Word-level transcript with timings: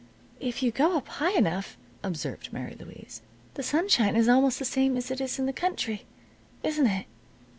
"If 0.39 0.63
you 0.63 0.71
go 0.71 0.97
up 0.97 1.07
high 1.07 1.33
enough," 1.33 1.77
observed 2.01 2.51
Mary 2.51 2.73
Louise, 2.73 3.21
"the 3.53 3.61
sunshine 3.61 4.15
is 4.15 4.27
almost 4.27 4.57
the 4.57 4.65
same 4.65 4.97
as 4.97 5.11
it 5.11 5.21
is 5.21 5.37
in 5.37 5.45
the 5.45 5.53
country, 5.53 6.05
isn't 6.63 6.87
it?" 6.87 7.05